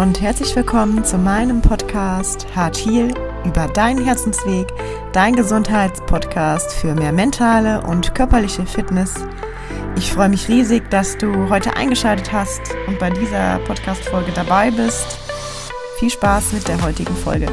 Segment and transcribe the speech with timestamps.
[0.00, 3.12] Und herzlich willkommen zu meinem Podcast Hart Heal
[3.44, 4.66] über deinen Herzensweg,
[5.12, 9.14] dein Gesundheitspodcast für mehr mentale und körperliche Fitness.
[9.98, 15.18] Ich freue mich riesig, dass du heute eingeschaltet hast und bei dieser Podcast-Folge dabei bist.
[15.98, 17.48] Viel Spaß mit der heutigen Folge.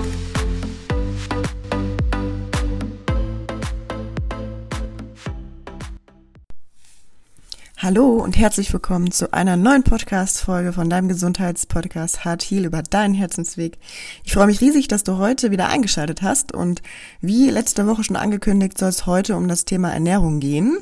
[7.88, 13.14] Hallo und herzlich willkommen zu einer neuen Podcast-Folge von deinem Gesundheitspodcast Hard Heal über deinen
[13.14, 13.78] Herzensweg.
[14.26, 16.82] Ich freue mich riesig, dass du heute wieder eingeschaltet hast und
[17.22, 20.80] wie letzte Woche schon angekündigt, soll es heute um das Thema Ernährung gehen.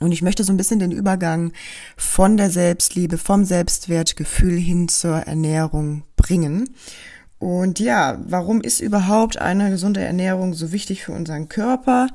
[0.00, 1.54] Und ich möchte so ein bisschen den Übergang
[1.96, 6.68] von der Selbstliebe, vom Selbstwertgefühl hin zur Ernährung bringen.
[7.42, 12.06] Und ja, warum ist überhaupt eine gesunde Ernährung so wichtig für unseren Körper?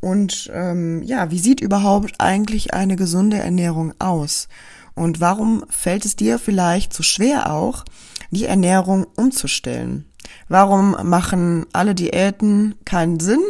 [0.00, 4.46] Und ähm, ja, wie sieht überhaupt eigentlich eine gesunde Ernährung aus?
[4.94, 7.86] Und warum fällt es dir vielleicht so schwer auch,
[8.30, 10.04] die Ernährung umzustellen?
[10.50, 13.40] Warum machen alle Diäten keinen Sinn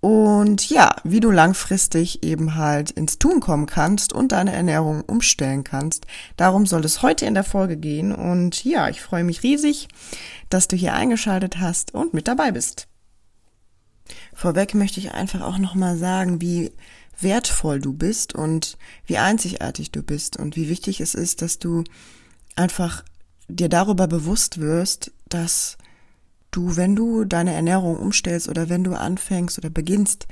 [0.00, 5.62] und ja, wie du langfristig eben halt ins Tun kommen kannst und deine Ernährung umstellen
[5.62, 6.06] kannst.
[6.38, 8.14] Darum soll es heute in der Folge gehen.
[8.14, 9.88] Und ja, ich freue mich riesig,
[10.48, 12.88] dass du hier eingeschaltet hast und mit dabei bist.
[14.32, 16.72] Vorweg möchte ich einfach auch nochmal sagen, wie
[17.20, 21.84] wertvoll du bist und wie einzigartig du bist und wie wichtig es ist, dass du
[22.56, 23.04] einfach
[23.48, 25.76] dir darüber bewusst wirst, dass
[26.50, 30.26] du, wenn du deine Ernährung umstellst oder wenn du anfängst oder beginnst,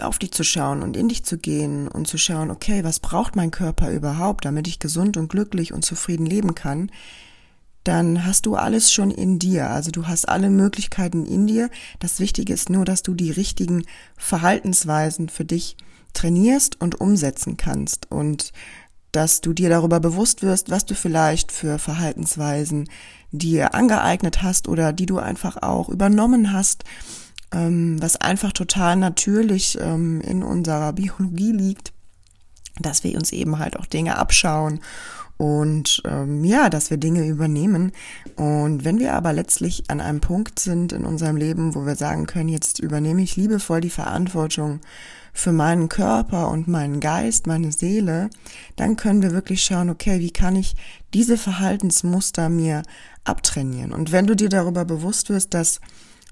[0.00, 3.36] auf dich zu schauen und in dich zu gehen und zu schauen, okay, was braucht
[3.36, 6.90] mein Körper überhaupt, damit ich gesund und glücklich und zufrieden leben kann,
[7.84, 9.70] dann hast du alles schon in dir.
[9.70, 11.70] Also du hast alle Möglichkeiten in dir.
[12.00, 13.84] Das Wichtige ist nur, dass du die richtigen
[14.16, 15.76] Verhaltensweisen für dich
[16.12, 18.52] trainierst und umsetzen kannst und
[19.16, 22.90] dass du dir darüber bewusst wirst, was du vielleicht für Verhaltensweisen
[23.32, 26.84] dir angeeignet hast oder die du einfach auch übernommen hast,
[27.50, 31.94] ähm, was einfach total natürlich ähm, in unserer Biologie liegt,
[32.78, 34.80] dass wir uns eben halt auch Dinge abschauen
[35.38, 37.92] und ähm, ja, dass wir Dinge übernehmen.
[38.36, 42.26] Und wenn wir aber letztlich an einem Punkt sind in unserem Leben, wo wir sagen
[42.26, 44.80] können, jetzt übernehme ich liebevoll die Verantwortung
[45.36, 48.30] für meinen Körper und meinen Geist, meine Seele,
[48.76, 50.74] dann können wir wirklich schauen, okay, wie kann ich
[51.12, 52.82] diese Verhaltensmuster mir
[53.24, 53.92] abtrainieren?
[53.92, 55.80] Und wenn du dir darüber bewusst wirst, dass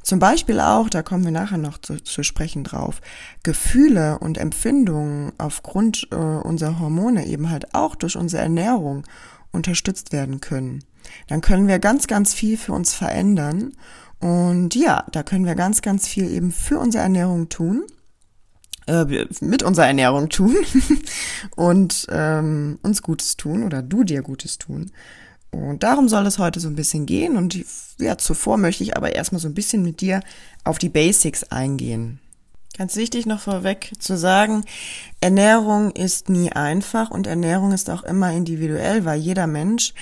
[0.02, 3.00] zum Beispiel auch, da kommen wir nachher noch zu, zu sprechen drauf,
[3.42, 9.04] Gefühle und Empfindungen aufgrund äh, unserer Hormone eben halt auch durch unsere Ernährung
[9.52, 10.82] unterstützt werden können.
[11.28, 13.72] Dann können wir ganz, ganz viel für uns verändern.
[14.20, 17.84] Und ja, da können wir ganz, ganz viel eben für unsere Ernährung tun
[18.86, 20.56] äh, mit unserer Ernährung tun
[21.56, 24.90] und ähm, uns Gutes tun oder du dir Gutes tun.
[25.50, 27.36] Und darum soll es heute so ein bisschen gehen.
[27.36, 27.56] Und
[27.98, 30.20] ja, zuvor möchte ich aber erstmal so ein bisschen mit dir
[30.64, 32.18] auf die Basics eingehen.
[32.76, 34.64] Ganz wichtig noch vorweg zu sagen,
[35.20, 39.94] Ernährung ist nie einfach und Ernährung ist auch immer individuell, weil jeder Mensch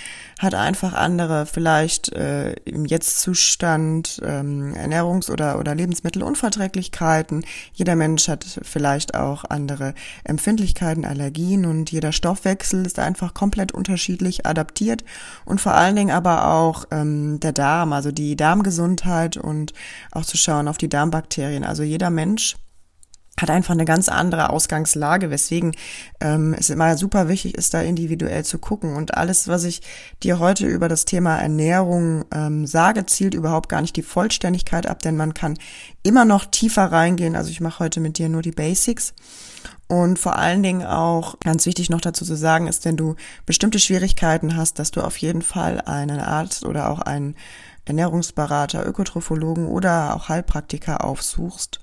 [0.43, 7.45] hat einfach andere, vielleicht äh, im Jetztzustand ähm, Ernährungs- oder, oder Lebensmittelunverträglichkeiten.
[7.73, 9.95] Jeder Mensch hat vielleicht auch andere
[10.25, 15.05] Empfindlichkeiten, Allergien und jeder Stoffwechsel ist einfach komplett unterschiedlich adaptiert
[15.45, 19.73] und vor allen Dingen aber auch ähm, der Darm, also die Darmgesundheit und
[20.11, 21.65] auch zu schauen auf die Darmbakterien.
[21.65, 22.57] Also jeder Mensch
[23.41, 25.75] hat einfach eine ganz andere Ausgangslage, weswegen
[26.21, 28.95] ähm, es immer super wichtig ist, da individuell zu gucken.
[28.95, 29.81] Und alles, was ich
[30.23, 35.01] dir heute über das Thema Ernährung ähm, sage, zielt überhaupt gar nicht die Vollständigkeit ab,
[35.01, 35.59] denn man kann
[36.03, 37.35] immer noch tiefer reingehen.
[37.35, 39.15] Also ich mache heute mit dir nur die Basics.
[39.89, 43.17] Und vor allen Dingen auch ganz wichtig noch dazu zu sagen ist, wenn du
[43.47, 47.35] bestimmte Schwierigkeiten hast, dass du auf jeden Fall einen Arzt oder auch einen
[47.85, 51.81] Ernährungsberater, Ökotrophologen oder auch Heilpraktiker aufsuchst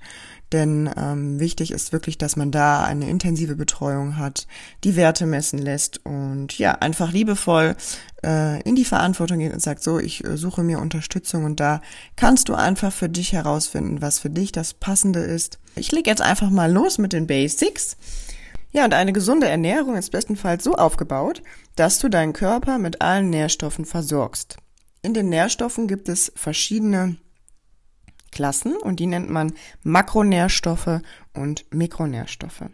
[0.52, 4.46] denn ähm, wichtig ist wirklich, dass man da eine intensive Betreuung hat,
[4.82, 7.76] die Werte messen lässt und ja, einfach liebevoll
[8.24, 11.80] äh, in die Verantwortung geht und sagt, so, ich äh, suche mir Unterstützung und da
[12.16, 15.58] kannst du einfach für dich herausfinden, was für dich das Passende ist.
[15.76, 17.96] Ich leg jetzt einfach mal los mit den Basics.
[18.72, 21.42] Ja, und eine gesunde Ernährung ist bestenfalls so aufgebaut,
[21.76, 24.56] dass du deinen Körper mit allen Nährstoffen versorgst.
[25.02, 27.16] In den Nährstoffen gibt es verschiedene
[28.30, 31.00] Klassen und die nennt man Makronährstoffe
[31.34, 32.64] und Mikronährstoffe.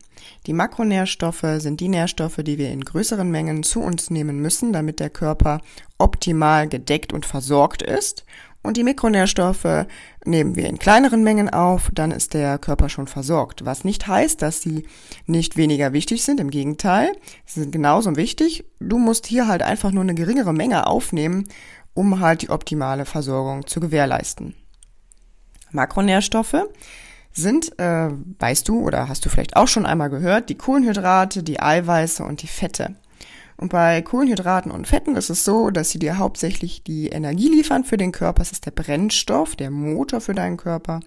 [0.46, 5.00] Die Makronährstoffe sind die Nährstoffe, die wir in größeren Mengen zu uns nehmen müssen, damit
[5.00, 5.60] der Körper
[5.98, 8.24] optimal gedeckt und versorgt ist.
[8.62, 9.86] Und die Mikronährstoffe
[10.24, 13.64] nehmen wir in kleineren Mengen auf, dann ist der Körper schon versorgt.
[13.64, 14.86] Was nicht heißt, dass sie
[15.24, 17.12] nicht weniger wichtig sind, im Gegenteil,
[17.44, 18.64] sie sind genauso wichtig.
[18.80, 21.48] Du musst hier halt einfach nur eine geringere Menge aufnehmen,
[21.94, 24.54] um halt die optimale Versorgung zu gewährleisten.
[25.76, 26.64] Makronährstoffe
[27.32, 28.08] sind, äh,
[28.38, 32.42] weißt du oder hast du vielleicht auch schon einmal gehört, die Kohlenhydrate, die Eiweiße und
[32.42, 32.96] die Fette.
[33.58, 37.84] Und bei Kohlenhydraten und Fetten ist es so, dass sie dir hauptsächlich die Energie liefern
[37.84, 38.42] für den Körper.
[38.42, 41.00] Es ist der Brennstoff, der Motor für deinen Körper.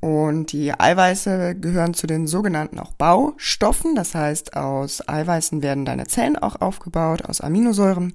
[0.00, 3.94] Und die Eiweiße gehören zu den sogenannten auch Baustoffen.
[3.94, 8.14] Das heißt, aus Eiweißen werden deine Zellen auch aufgebaut, aus Aminosäuren.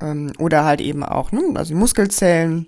[0.00, 2.66] Ähm, oder halt eben auch, ne, also Muskelzellen.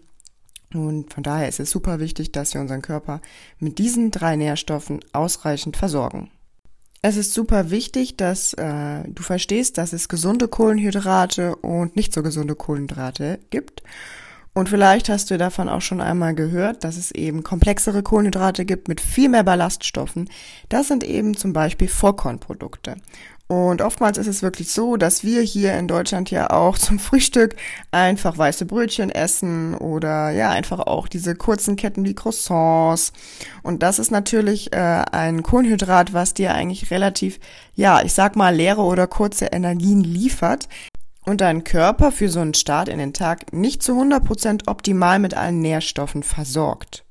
[0.75, 3.21] Und von daher ist es super wichtig, dass wir unseren Körper
[3.59, 6.31] mit diesen drei Nährstoffen ausreichend versorgen.
[7.03, 12.23] Es ist super wichtig, dass äh, du verstehst, dass es gesunde Kohlenhydrate und nicht so
[12.23, 13.83] gesunde Kohlenhydrate gibt.
[14.55, 18.89] Und vielleicht hast du davon auch schon einmal gehört, dass es eben komplexere Kohlenhydrate gibt
[18.89, 20.31] mit viel mehr Ballaststoffen.
[20.71, 22.97] Das sind eben zum Beispiel Vollkornprodukte.
[23.49, 27.55] Und oftmals ist es wirklich so, dass wir hier in Deutschland ja auch zum Frühstück
[27.93, 33.13] einfach weiße Brötchen essen oder ja einfach auch diese kurzen Ketten wie Croissants.
[33.63, 37.39] Und das ist natürlich äh, ein Kohlenhydrat, was dir eigentlich relativ,
[37.75, 40.69] ja, ich sag mal, leere oder kurze Energien liefert
[41.25, 45.35] und deinen Körper für so einen Start in den Tag nicht zu 100% optimal mit
[45.35, 47.06] allen Nährstoffen versorgt.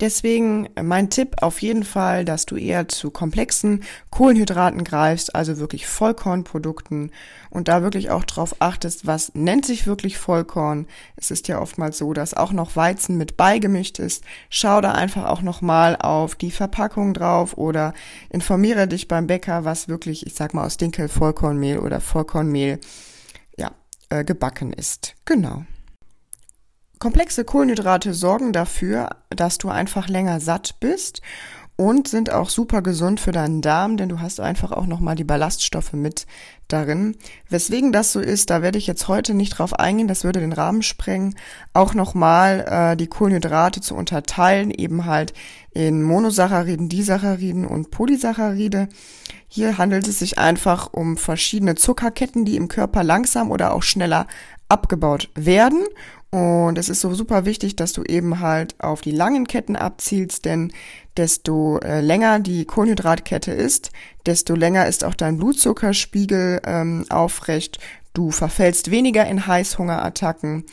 [0.00, 5.88] Deswegen mein Tipp auf jeden Fall, dass du eher zu komplexen Kohlenhydraten greifst, also wirklich
[5.88, 7.10] Vollkornprodukten
[7.50, 10.86] und da wirklich auch drauf achtest, was nennt sich wirklich Vollkorn.
[11.16, 14.22] Es ist ja oftmals so, dass auch noch Weizen mit beigemischt ist.
[14.50, 17.92] Schau da einfach auch nochmal auf die Verpackung drauf oder
[18.30, 22.78] informiere dich beim Bäcker, was wirklich, ich sag mal, aus Dinkel Vollkornmehl oder Vollkornmehl,
[23.56, 23.72] ja,
[24.10, 25.14] äh, gebacken ist.
[25.24, 25.64] Genau.
[26.98, 31.22] Komplexe Kohlenhydrate sorgen dafür, dass du einfach länger satt bist
[31.80, 35.22] und sind auch super gesund für deinen Darm, denn du hast einfach auch nochmal die
[35.22, 36.26] Ballaststoffe mit
[36.66, 37.16] darin.
[37.48, 40.52] Weswegen das so ist, da werde ich jetzt heute nicht drauf eingehen, das würde den
[40.52, 41.36] Rahmen sprengen,
[41.74, 45.34] auch nochmal äh, die Kohlenhydrate zu unterteilen, eben halt
[45.70, 48.88] in Monosacchariden, Disacchariden und Polysaccharide.
[49.46, 54.26] Hier handelt es sich einfach um verschiedene Zuckerketten, die im Körper langsam oder auch schneller
[54.68, 55.84] abgebaut werden
[56.30, 60.44] und es ist so super wichtig, dass du eben halt auf die langen Ketten abzielst,
[60.44, 60.72] denn
[61.16, 63.92] desto äh, länger die Kohlenhydratkette ist,
[64.26, 67.78] desto länger ist auch dein Blutzuckerspiegel ähm, aufrecht.
[68.12, 70.64] Du verfällst weniger in Heißhungerattacken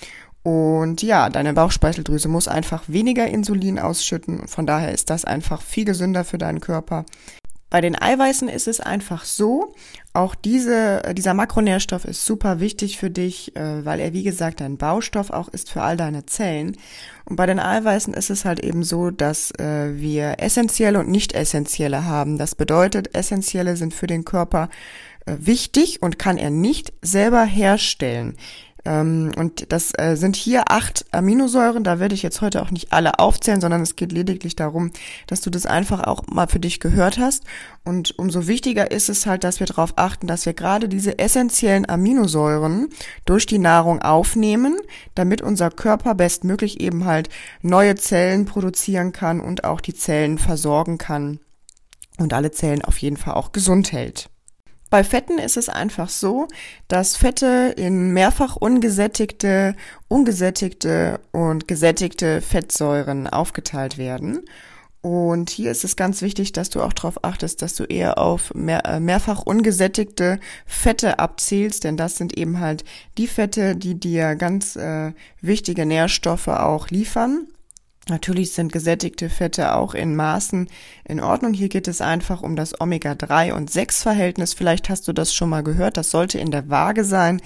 [0.44, 4.48] und ja, deine Bauchspeicheldrüse muss einfach weniger Insulin ausschütten.
[4.48, 7.06] Von daher ist das einfach viel gesünder für deinen Körper.
[7.70, 9.74] Bei den Eiweißen ist es einfach so,
[10.14, 14.62] auch diese, äh, dieser Makronährstoff ist super wichtig für dich, äh, weil er, wie gesagt,
[14.62, 16.78] ein Baustoff auch ist für all deine Zellen.
[17.26, 21.34] Und bei den Eiweißen ist es halt eben so, dass äh, wir essentielle und nicht
[21.34, 22.38] essentielle haben.
[22.38, 24.70] Das bedeutet, essentielle sind für den Körper
[25.26, 28.38] wichtig und kann er nicht selber herstellen.
[28.86, 31.84] Ähm, und das äh, sind hier acht Aminosäuren.
[31.84, 34.92] Da werde ich jetzt heute auch nicht alle aufzählen, sondern es geht lediglich darum,
[35.28, 37.44] dass du das einfach auch mal für dich gehört hast.
[37.84, 41.90] Und umso wichtiger ist es halt, dass wir darauf achten, dass wir gerade diese essentiellen
[41.90, 42.90] Aminosäuren
[43.26, 44.78] durch die Nahrung aufnehmen,
[45.16, 47.30] damit unser Körper bestmöglich eben halt
[47.62, 51.40] neue Zellen produzieren kann und auch die Zellen versorgen kann
[52.18, 54.30] und alle Zellen auf jeden Fall auch gesund hält.
[54.96, 56.48] Bei Fetten ist es einfach so,
[56.88, 59.76] dass Fette in mehrfach ungesättigte,
[60.08, 64.46] ungesättigte und gesättigte Fettsäuren aufgeteilt werden.
[65.02, 68.54] Und hier ist es ganz wichtig, dass du auch darauf achtest, dass du eher auf
[68.54, 72.86] mehr, äh, mehrfach ungesättigte Fette abzielst, denn das sind eben halt
[73.18, 75.12] die Fette, die dir ganz äh,
[75.42, 77.50] wichtige Nährstoffe auch liefern.
[78.08, 80.70] Natürlich sind gesättigte Fette auch in Maßen
[81.06, 81.54] in Ordnung.
[81.54, 84.54] Hier geht es einfach um das Omega-3 und 6 Verhältnis.
[84.54, 85.98] Vielleicht hast du das schon mal gehört.
[85.98, 87.42] Das sollte in der Waage sein.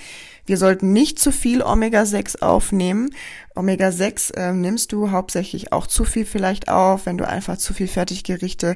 [0.45, 3.11] Wir sollten nicht zu viel Omega-6 aufnehmen.
[3.55, 7.87] Omega-6 äh, nimmst du hauptsächlich auch zu viel vielleicht auf, wenn du einfach zu viel
[7.87, 8.75] Fertiggerichte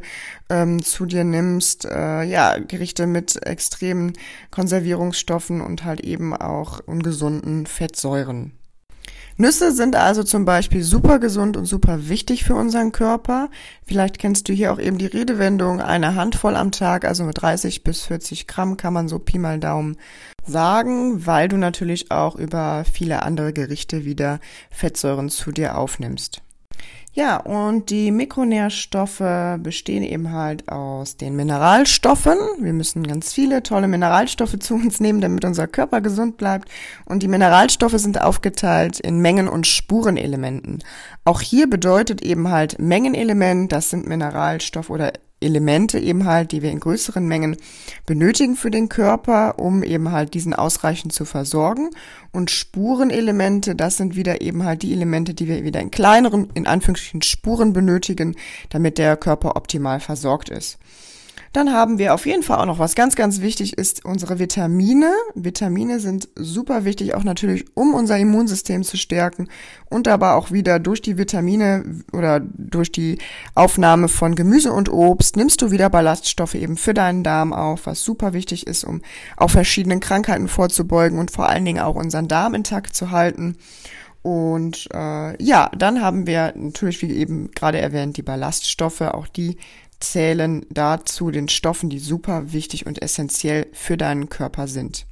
[0.49, 1.83] ähm, zu dir nimmst.
[1.83, 4.13] Äh, ja, Gerichte mit extremen
[4.51, 8.53] Konservierungsstoffen und halt eben auch ungesunden Fettsäuren.
[9.37, 13.49] Nüsse sind also zum Beispiel super gesund und super wichtig für unseren Körper.
[13.85, 17.83] Vielleicht kennst du hier auch eben die Redewendung, eine Handvoll am Tag, also mit 30
[17.83, 19.97] bis 40 Gramm kann man so Pi mal Daumen
[20.45, 26.41] sagen, weil du natürlich auch über viele andere Gerichte wieder Fettsäuren zu dir aufnimmst.
[27.15, 29.21] Ja, und die Mikronährstoffe
[29.59, 32.39] bestehen eben halt aus den Mineralstoffen.
[32.59, 36.69] Wir müssen ganz viele tolle Mineralstoffe zu uns nehmen, damit unser Körper gesund bleibt.
[37.05, 40.83] Und die Mineralstoffe sind aufgeteilt in Mengen- und Spurenelementen.
[41.23, 45.13] Auch hier bedeutet eben halt Mengenelement, das sind Mineralstoff oder
[45.43, 47.57] Elemente eben halt, die wir in größeren Mengen
[48.05, 51.89] benötigen für den Körper, um eben halt diesen ausreichend zu versorgen.
[52.31, 56.67] Und Spurenelemente, das sind wieder eben halt die Elemente, die wir wieder in kleineren, in
[56.67, 58.35] Anführungsstrichen Spuren benötigen,
[58.69, 60.77] damit der Körper optimal versorgt ist.
[61.53, 65.13] Dann haben wir auf jeden Fall auch noch was ganz, ganz wichtig ist unsere Vitamine.
[65.35, 69.47] Vitamine sind super wichtig, auch natürlich, um unser Immunsystem zu stärken
[69.87, 73.19] und aber auch wieder durch die Vitamine oder durch die
[73.53, 78.03] Aufnahme von Gemüse und Obst nimmst du wieder Ballaststoffe eben für deinen Darm auf, was
[78.03, 79.01] super wichtig ist, um
[79.37, 83.57] auch verschiedenen Krankheiten vorzubeugen und vor allen Dingen auch unseren Darm intakt zu halten.
[84.23, 89.01] Und äh, ja, dann haben wir natürlich, wie eben gerade erwähnt, die Ballaststoffe.
[89.01, 89.57] Auch die
[90.03, 95.05] zählen dazu den Stoffen, die super wichtig und essentiell für deinen Körper sind.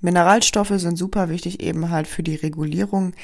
[0.00, 3.14] Mineralstoffe sind super wichtig eben halt für die Regulierung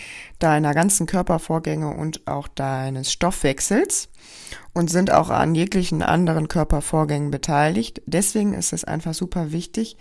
[0.40, 4.08] deiner ganzen Körpervorgänge und auch deines Stoffwechsels
[4.72, 8.02] und sind auch an jeglichen anderen Körpervorgängen beteiligt.
[8.06, 9.96] Deswegen ist es einfach super wichtig,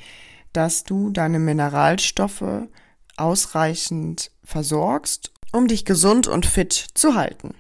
[0.52, 2.68] dass du deine Mineralstoffe
[3.18, 7.54] ausreichend versorgst, um dich gesund und fit zu halten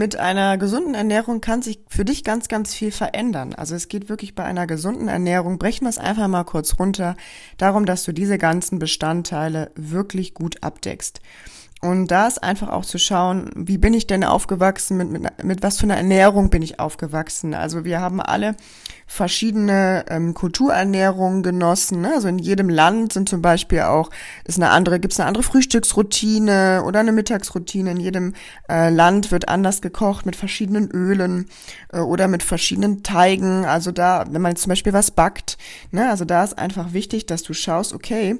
[0.00, 3.54] mit einer gesunden Ernährung kann sich für dich ganz, ganz viel verändern.
[3.54, 7.16] Also es geht wirklich bei einer gesunden Ernährung, brechen wir es einfach mal kurz runter,
[7.58, 11.20] darum, dass du diese ganzen Bestandteile wirklich gut abdeckst.
[11.82, 15.62] Und da ist einfach auch zu schauen, wie bin ich denn aufgewachsen, mit, mit, mit
[15.62, 17.54] was für einer Ernährung bin ich aufgewachsen.
[17.54, 18.54] Also wir haben alle
[19.06, 22.02] verschiedene ähm, Kulturernährungen genossen.
[22.02, 22.12] Ne?
[22.14, 24.10] Also in jedem Land sind zum Beispiel auch,
[24.44, 27.92] ist eine andere, gibt es eine andere Frühstücksroutine oder eine Mittagsroutine.
[27.92, 28.34] In jedem
[28.68, 31.48] äh, Land wird anders gekocht mit verschiedenen Ölen
[31.94, 33.64] äh, oder mit verschiedenen Teigen.
[33.64, 35.56] Also da, wenn man zum Beispiel was backt,
[35.92, 36.10] ne?
[36.10, 38.38] also da ist einfach wichtig, dass du schaust, okay,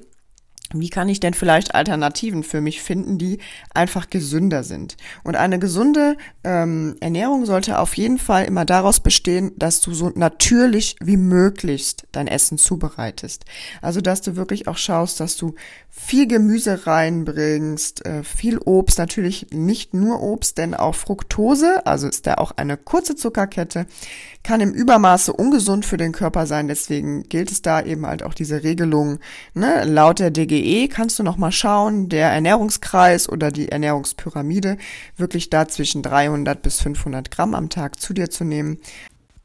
[0.75, 3.39] wie kann ich denn vielleicht Alternativen für mich finden, die
[3.75, 4.97] einfach gesünder sind?
[5.25, 10.13] Und eine gesunde ähm, Ernährung sollte auf jeden Fall immer daraus bestehen, dass du so
[10.15, 13.45] natürlich wie möglichst dein Essen zubereitest.
[13.83, 15.55] Also dass du wirklich auch schaust, dass du
[15.91, 22.27] viel Gemüse reinbringst, äh, viel Obst, natürlich nicht nur Obst, denn auch Fructose, also ist
[22.27, 23.87] da auch eine kurze Zuckerkette,
[24.43, 26.67] kann im Übermaße ungesund für den Körper sein.
[26.67, 29.19] Deswegen gilt es da eben halt auch diese Regelung.
[29.55, 29.85] Ne?
[29.85, 34.79] Laut der DGE kannst du noch mal schauen, der Ernährungskreis oder die Ernährungspyramide
[35.17, 38.79] wirklich da zwischen 300 bis 500 Gramm am Tag zu dir zu nehmen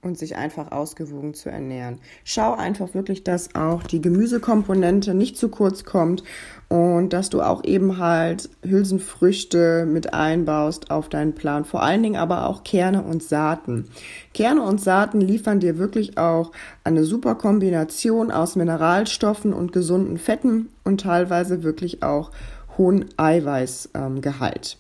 [0.05, 2.00] und sich einfach ausgewogen zu ernähren.
[2.24, 6.24] Schau einfach wirklich, dass auch die Gemüsekomponente nicht zu kurz kommt
[6.69, 11.65] und dass du auch eben halt Hülsenfrüchte mit einbaust auf deinen Plan.
[11.65, 13.89] Vor allen Dingen aber auch Kerne und Saaten.
[14.33, 16.51] Kerne und Saaten liefern dir wirklich auch
[16.83, 22.31] eine super Kombination aus Mineralstoffen und gesunden Fetten und teilweise wirklich auch
[22.77, 24.77] hohen Eiweißgehalt.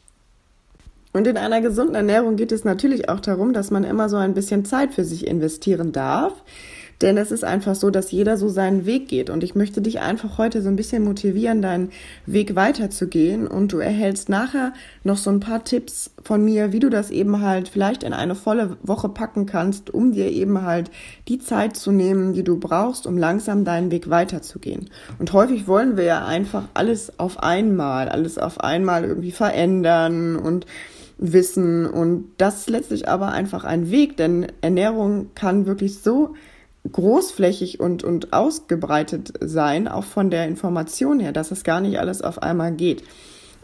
[1.15, 4.33] Und in einer gesunden Ernährung geht es natürlich auch darum, dass man immer so ein
[4.33, 6.33] bisschen Zeit für sich investieren darf.
[7.01, 9.29] Denn es ist einfach so, dass jeder so seinen Weg geht.
[9.29, 11.91] Und ich möchte dich einfach heute so ein bisschen motivieren, deinen
[12.25, 13.47] Weg weiterzugehen.
[13.47, 14.73] Und du erhältst nachher
[15.05, 18.35] noch so ein paar Tipps von mir, wie du das eben halt vielleicht in eine
[18.35, 20.91] volle Woche packen kannst, um dir eben halt
[21.29, 24.89] die Zeit zu nehmen, die du brauchst, um langsam deinen Weg weiterzugehen.
[25.17, 30.65] Und häufig wollen wir ja einfach alles auf einmal, alles auf einmal irgendwie verändern und
[31.17, 36.35] Wissen und das ist letztlich aber einfach ein Weg, denn Ernährung kann wirklich so
[36.91, 42.21] großflächig und, und ausgebreitet sein, auch von der Information her, dass es gar nicht alles
[42.21, 43.03] auf einmal geht.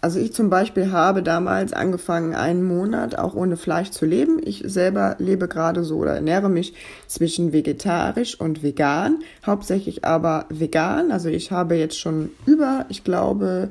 [0.04, 4.42] Also ich zum Beispiel habe damals angefangen, einen Monat auch ohne Fleisch zu leben.
[4.44, 6.74] Ich selber lebe gerade so oder ernähre mich
[7.06, 11.12] zwischen vegetarisch und vegan, hauptsächlich aber vegan.
[11.12, 13.70] Also ich habe jetzt schon über, ich glaube,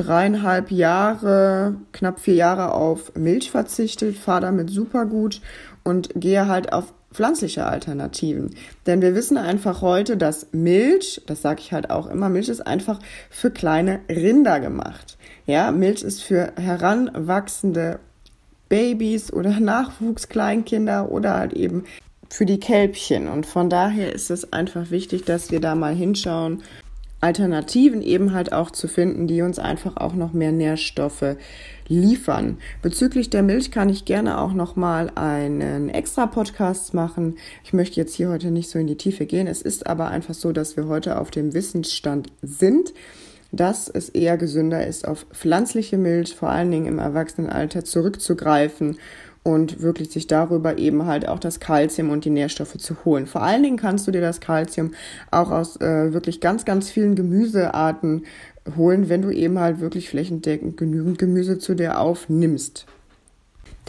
[0.00, 5.42] dreieinhalb Jahre, knapp vier Jahre auf Milch verzichtet, fahre damit super gut
[5.84, 8.54] und gehe halt auf pflanzliche Alternativen.
[8.86, 12.66] Denn wir wissen einfach heute, dass Milch, das sage ich halt auch immer, Milch ist
[12.66, 15.18] einfach für kleine Rinder gemacht.
[15.46, 17.98] Ja, Milch ist für heranwachsende
[18.68, 21.84] Babys oder Nachwuchskleinkinder oder halt eben
[22.30, 23.28] für die Kälbchen.
[23.28, 26.62] Und von daher ist es einfach wichtig, dass wir da mal hinschauen
[27.20, 31.36] Alternativen eben halt auch zu finden, die uns einfach auch noch mehr Nährstoffe
[31.86, 32.58] liefern.
[32.82, 37.36] Bezüglich der Milch kann ich gerne auch noch mal einen extra Podcast machen.
[37.64, 39.46] Ich möchte jetzt hier heute nicht so in die Tiefe gehen.
[39.46, 42.94] Es ist aber einfach so, dass wir heute auf dem Wissensstand sind,
[43.52, 48.96] dass es eher gesünder ist, auf pflanzliche Milch, vor allen Dingen im Erwachsenenalter, zurückzugreifen
[49.42, 53.26] und wirklich sich darüber eben halt auch das Kalzium und die Nährstoffe zu holen.
[53.26, 54.92] Vor allen Dingen kannst du dir das Kalzium
[55.30, 58.24] auch aus äh, wirklich ganz, ganz vielen Gemüsearten
[58.76, 62.86] holen, wenn du eben halt wirklich flächendeckend genügend Gemüse zu dir aufnimmst.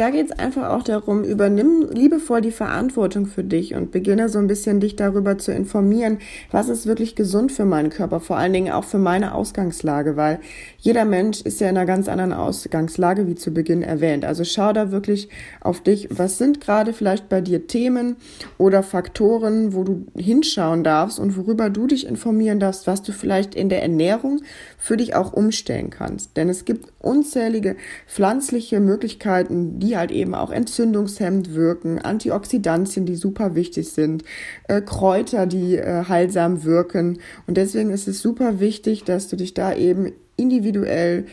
[0.01, 4.39] Da geht es einfach auch darum, übernimm liebevoll die Verantwortung für dich und beginne so
[4.39, 6.17] ein bisschen dich darüber zu informieren,
[6.50, 10.39] was ist wirklich gesund für meinen Körper, vor allen Dingen auch für meine Ausgangslage, weil
[10.79, 14.25] jeder Mensch ist ja in einer ganz anderen Ausgangslage, wie zu Beginn erwähnt.
[14.25, 15.29] Also schau da wirklich
[15.60, 18.15] auf dich, was sind gerade vielleicht bei dir Themen
[18.58, 23.53] oder Faktoren, wo du hinschauen darfst und worüber du dich informieren darfst, was du vielleicht
[23.53, 24.41] in der Ernährung
[24.79, 26.38] für dich auch umstellen kannst.
[26.38, 27.75] Denn es gibt unzählige
[28.08, 34.24] pflanzliche Möglichkeiten, die halt eben auch entzündungshemmend wirken, Antioxidantien, die super wichtig sind,
[34.67, 37.19] äh, Kräuter, die äh, heilsam wirken.
[37.48, 41.25] Und deswegen ist es super wichtig, dass du dich da eben individuell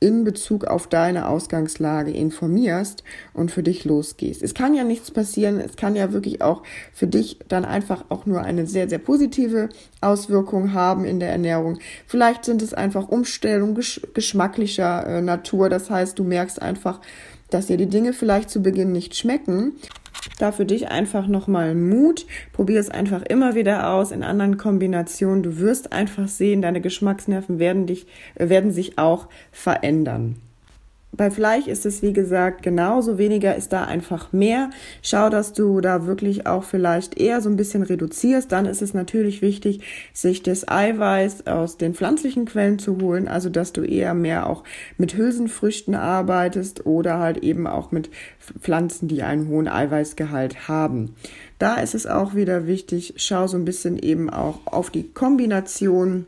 [0.00, 4.42] in Bezug auf deine Ausgangslage informierst und für dich losgehst.
[4.42, 6.62] Es kann ja nichts passieren, es kann ja wirklich auch
[6.94, 9.68] für dich dann einfach auch nur eine sehr, sehr positive
[10.00, 11.78] Auswirkung haben in der Ernährung.
[12.06, 13.78] Vielleicht sind es einfach Umstellungen
[14.14, 17.00] geschmacklicher äh, Natur, das heißt, du merkst einfach,
[17.50, 19.72] dass dir die Dinge vielleicht zu Beginn nicht schmecken.
[20.38, 22.26] Da für dich einfach nochmal Mut.
[22.52, 25.42] Probier es einfach immer wieder aus in anderen Kombinationen.
[25.42, 30.36] Du wirst einfach sehen, deine Geschmacksnerven werden dich, werden sich auch verändern.
[31.12, 33.18] Bei Fleisch ist es, wie gesagt, genauso.
[33.18, 34.70] Weniger ist da einfach mehr.
[35.02, 38.50] Schau, dass du da wirklich auch vielleicht eher so ein bisschen reduzierst.
[38.52, 39.80] Dann ist es natürlich wichtig,
[40.12, 43.26] sich das Eiweiß aus den pflanzlichen Quellen zu holen.
[43.26, 44.62] Also, dass du eher mehr auch
[44.98, 48.08] mit Hülsenfrüchten arbeitest oder halt eben auch mit
[48.60, 51.16] Pflanzen, die einen hohen Eiweißgehalt haben.
[51.58, 56.26] Da ist es auch wieder wichtig, schau so ein bisschen eben auch auf die Kombination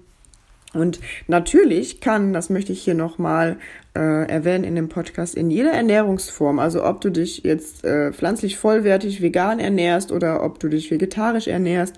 [0.74, 3.58] und natürlich kann, das möchte ich hier nochmal
[3.94, 8.56] äh, erwähnen in dem Podcast, in jeder Ernährungsform, also ob du dich jetzt äh, pflanzlich
[8.56, 11.96] vollwertig vegan ernährst oder ob du dich vegetarisch ernährst,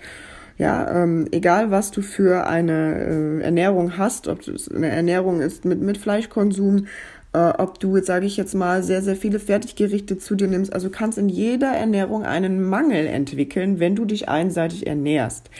[0.57, 5.65] ja, ähm, egal was du für eine äh, Ernährung hast, ob es eine Ernährung ist
[5.65, 6.87] mit, mit Fleischkonsum,
[7.33, 10.73] äh, ob du jetzt, sage ich jetzt mal, sehr, sehr viele Fertiggerichte zu dir nimmst.
[10.73, 15.51] Also kannst in jeder Ernährung einen Mangel entwickeln, wenn du dich einseitig ernährst.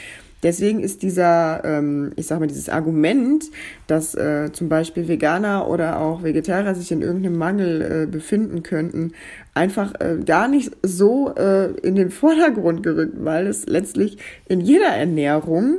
[0.45, 3.51] Deswegen ist dieser, ähm, ich sag mal, dieses Argument,
[3.87, 9.13] dass äh, zum Beispiel Veganer oder auch Vegetarier sich in irgendeinem Mangel äh, befinden könnten,
[9.55, 14.89] einfach äh, gar nicht so äh, in den Vordergrund gerückt, weil es letztlich in jeder
[14.95, 15.79] Ernährung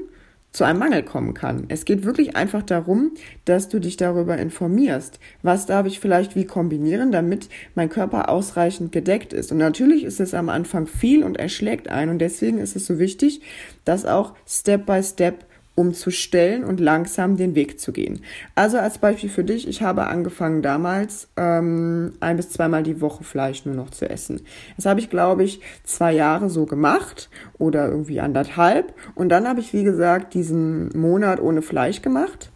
[0.56, 1.65] zu einem Mangel kommen kann.
[1.68, 3.12] Es geht wirklich einfach darum,
[3.44, 5.20] dass du dich darüber informierst.
[5.44, 9.52] Was darf ich vielleicht wie kombinieren, damit mein Körper ausreichend gedeckt ist?
[9.52, 12.08] Und natürlich ist es am Anfang viel und erschlägt ein.
[12.08, 13.41] Und deswegen ist es so wichtig,
[13.84, 18.21] dass auch Step by Step umzustellen und langsam den Weg zu gehen.
[18.55, 23.23] Also als Beispiel für dich, ich habe angefangen damals ähm, ein bis zweimal die Woche
[23.23, 24.41] Fleisch nur noch zu essen.
[24.77, 28.93] Das habe ich, glaube ich, zwei Jahre so gemacht oder irgendwie anderthalb.
[29.15, 32.51] Und dann habe ich, wie gesagt, diesen Monat ohne Fleisch gemacht.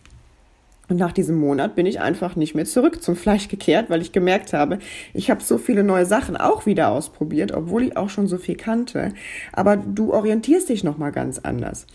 [0.90, 4.12] Und nach diesem Monat bin ich einfach nicht mehr zurück zum Fleisch gekehrt, weil ich
[4.12, 4.80] gemerkt habe,
[5.14, 8.56] ich habe so viele neue Sachen auch wieder ausprobiert, obwohl ich auch schon so viel
[8.56, 9.14] kannte.
[9.54, 11.86] Aber du orientierst dich nochmal ganz anders.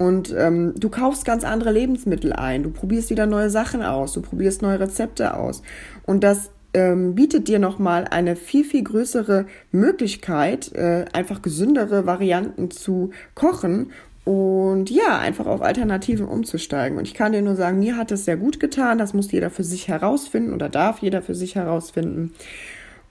[0.00, 4.22] Und ähm, du kaufst ganz andere Lebensmittel ein, du probierst wieder neue Sachen aus, du
[4.22, 5.60] probierst neue Rezepte aus.
[6.06, 12.70] Und das ähm, bietet dir nochmal eine viel, viel größere Möglichkeit, äh, einfach gesündere Varianten
[12.70, 13.90] zu kochen
[14.24, 16.96] und ja, einfach auf Alternativen umzusteigen.
[16.96, 18.96] Und ich kann dir nur sagen, mir hat das sehr gut getan.
[18.96, 22.32] Das muss jeder für sich herausfinden oder darf jeder für sich herausfinden.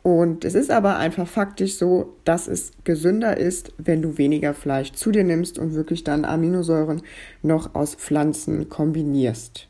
[0.01, 4.93] Und es ist aber einfach faktisch so, dass es gesünder ist, wenn du weniger Fleisch
[4.93, 7.01] zu dir nimmst und wirklich dann Aminosäuren
[7.41, 9.69] noch aus Pflanzen kombinierst.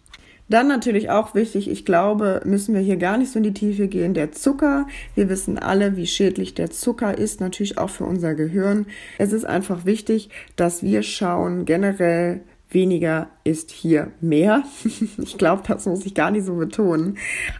[0.50, 3.88] Dann natürlich auch wichtig, ich glaube, müssen wir hier gar nicht so in die Tiefe
[3.88, 4.88] gehen, der Zucker.
[5.14, 8.88] Wir wissen alle, wie schädlich der Zucker ist, natürlich auch für unser Gehirn.
[9.20, 14.64] Es ist einfach wichtig, dass wir schauen generell, weniger ist hier mehr.
[15.18, 17.18] ich glaube, das muss ich gar nicht so betonen.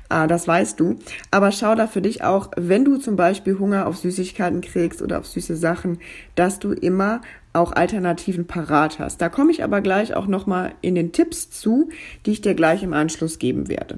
[0.08, 1.00] Ah, das weißt du.
[1.32, 5.20] Aber schau da für dich auch, wenn du zum Beispiel Hunger auf Süßigkeiten kriegst oder
[5.20, 6.00] auf süße Sachen,
[6.36, 7.22] dass du immer
[7.54, 9.22] auch Alternativen parat hast.
[9.22, 11.90] Da komme ich aber gleich auch nochmal in den Tipps zu,
[12.26, 13.98] die ich dir gleich im Anschluss geben werde.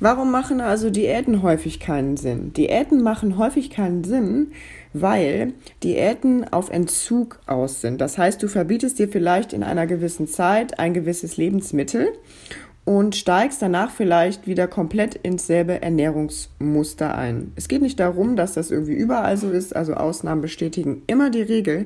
[0.00, 2.52] Warum machen also Diäten häufig keinen Sinn?
[2.52, 4.52] Diäten machen häufig keinen Sinn,
[4.92, 8.00] weil Diäten auf Entzug aus sind.
[8.00, 12.12] Das heißt, du verbietest dir vielleicht in einer gewissen Zeit ein gewisses Lebensmittel
[12.88, 17.52] und steigst danach vielleicht wieder komplett ins selbe Ernährungsmuster ein.
[17.54, 21.42] Es geht nicht darum, dass das irgendwie überall so ist, also Ausnahmen bestätigen immer die
[21.42, 21.84] Regel.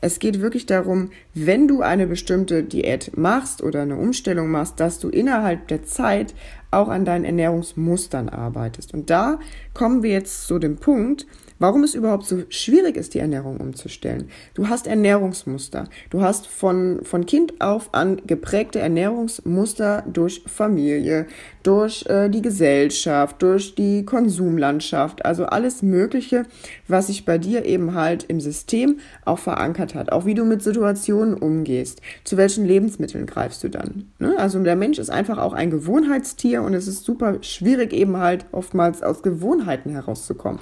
[0.00, 5.00] Es geht wirklich darum, wenn du eine bestimmte Diät machst oder eine Umstellung machst, dass
[5.00, 6.34] du innerhalb der Zeit
[6.74, 8.94] auch an deinen Ernährungsmustern arbeitest.
[8.94, 9.38] Und da
[9.72, 11.26] kommen wir jetzt zu dem Punkt,
[11.58, 14.28] warum es überhaupt so schwierig ist, die Ernährung umzustellen.
[14.54, 15.88] Du hast Ernährungsmuster.
[16.10, 21.26] Du hast von, von Kind auf an geprägte Ernährungsmuster durch Familie,
[21.62, 26.44] durch äh, die Gesellschaft, durch die Konsumlandschaft, also alles Mögliche,
[26.88, 30.12] was sich bei dir eben halt im System auch verankert hat.
[30.12, 32.00] Auch wie du mit Situationen umgehst.
[32.24, 34.10] Zu welchen Lebensmitteln greifst du dann?
[34.18, 34.34] Ne?
[34.38, 38.46] Also der Mensch ist einfach auch ein Gewohnheitstier und es ist super schwierig eben halt
[38.52, 40.60] oftmals aus Gewohnheiten herauszukommen.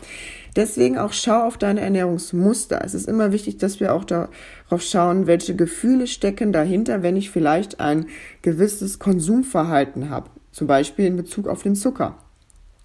[0.55, 2.83] Deswegen auch schau auf deine Ernährungsmuster.
[2.85, 7.31] Es ist immer wichtig, dass wir auch darauf schauen, welche Gefühle stecken dahinter, wenn ich
[7.31, 8.07] vielleicht ein
[8.43, 10.29] gewisses Konsumverhalten habe.
[10.51, 12.19] Zum Beispiel in Bezug auf den Zucker.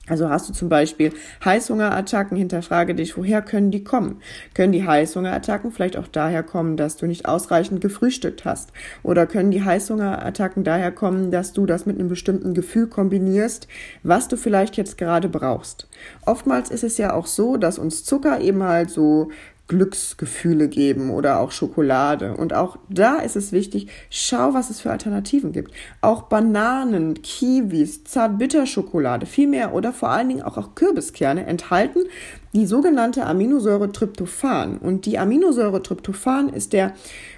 [0.09, 1.11] Also hast du zum Beispiel
[1.43, 4.21] Heißhungerattacken, hinterfrage dich, woher können die kommen?
[4.53, 8.71] Können die Heißhungerattacken vielleicht auch daher kommen, dass du nicht ausreichend gefrühstückt hast?
[9.03, 13.67] Oder können die Heißhungerattacken daher kommen, dass du das mit einem bestimmten Gefühl kombinierst,
[14.03, 15.87] was du vielleicht jetzt gerade brauchst?
[16.25, 19.29] Oftmals ist es ja auch so, dass uns Zucker eben halt so
[19.67, 22.35] Glücksgefühle geben oder auch Schokolade.
[22.35, 25.71] Und auch da ist es wichtig, schau, was es für Alternativen gibt.
[26.01, 32.01] Auch Bananen, Kiwis, Zartbitterschokolade, viel mehr oder vor allen Dingen auch, auch Kürbiskerne enthalten
[32.57, 34.77] die sogenannte Aminosäure Tryptophan.
[34.77, 36.93] Und die Aminosäure Tryptophan ist der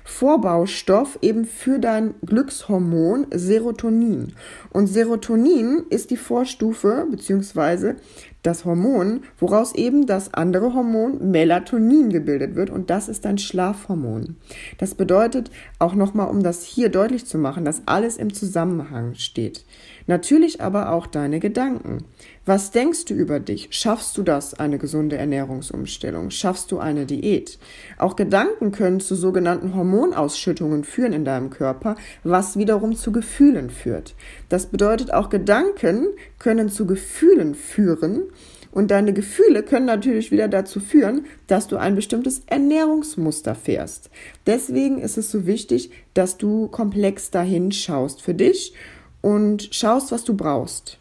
[0.05, 4.33] Vorbaustoff eben für dein Glückshormon Serotonin.
[4.69, 7.97] Und Serotonin ist die Vorstufe beziehungsweise
[8.43, 14.37] das Hormon, woraus eben das andere Hormon Melatonin gebildet wird und das ist ein Schlafhormon.
[14.77, 19.65] Das bedeutet auch nochmal, um das hier deutlich zu machen, dass alles im Zusammenhang steht.
[20.09, 22.03] Natürlich aber auch deine Gedanken.
[22.43, 23.67] Was denkst du über dich?
[23.69, 26.31] Schaffst du das, eine gesunde Ernährungsumstellung?
[26.31, 27.59] Schaffst du eine Diät?
[27.99, 34.15] Auch Gedanken können zu sogenannten Hormonausschüttungen führen in deinem Körper, was wiederum zu Gefühlen führt.
[34.49, 36.07] Das bedeutet, auch Gedanken
[36.39, 38.23] können zu Gefühlen führen,
[38.71, 44.11] und deine Gefühle können natürlich wieder dazu führen, dass du ein bestimmtes Ernährungsmuster fährst.
[44.45, 48.73] Deswegen ist es so wichtig, dass du komplex dahin schaust für dich
[49.21, 50.99] und schaust, was du brauchst.